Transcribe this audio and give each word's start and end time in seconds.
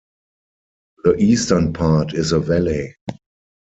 The 1.03 1.15
eastern 1.19 1.73
part 1.73 2.15
is 2.15 2.31
a 2.31 2.39
valley. 2.39 2.95